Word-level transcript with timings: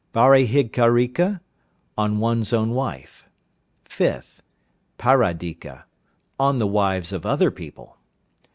Bharyadhikarika 0.15 1.41
(on 1.95 2.17
one's 2.17 2.53
own 2.53 2.71
wife). 2.71 3.29
5th. 3.87 4.39
Paradika 4.97 5.83
(on 6.39 6.57
the 6.57 6.65
wives 6.65 7.13
of 7.13 7.23
other 7.23 7.51
people). 7.51 7.97